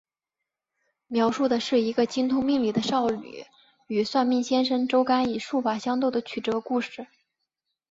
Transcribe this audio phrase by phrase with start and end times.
[1.05, 3.45] 描述的是一个精通命理的少女
[3.85, 7.05] 与算命先生周干以术法相斗的曲折故事。